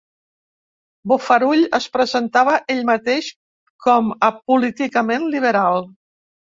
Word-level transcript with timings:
Bofarull 1.11 1.61
es 1.79 1.87
presentava 1.99 2.57
ell 2.77 2.83
mateix 2.91 3.31
com 3.89 4.13
a 4.17 4.35
políticament 4.43 5.33
liberal. 5.39 5.91